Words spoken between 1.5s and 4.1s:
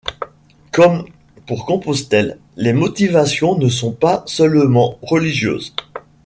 Compostelle, les motivations ne sont